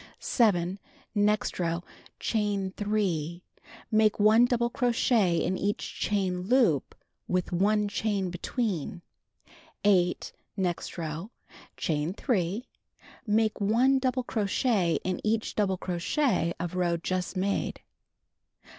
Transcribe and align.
7. 0.17 0.79
Next 1.13 1.59
row: 1.59 1.83
Chain 2.19 2.73
3. 2.75 3.43
Make 3.91 4.19
1 4.19 4.45
double 4.45 4.71
crochet 4.71 5.37
in 5.37 5.59
each[chain 5.59 6.49
loop, 6.49 6.95
with 7.27 7.51
1 7.51 7.87
chain 7.87 8.31
between. 8.31 9.03
8. 9.83 10.31
Next 10.57 10.97
row: 10.97 11.29
Chain 11.77 12.15
3. 12.15 12.65
Make 13.27 13.61
1 13.61 13.99
double 13.99 14.23
crochet 14.23 14.97
in 15.03 15.21
each 15.23 15.53
double 15.55 15.77
crochet 15.77 16.51
of 16.59 16.73
row 16.75 16.97
just 16.97 17.37
made. 17.37 17.81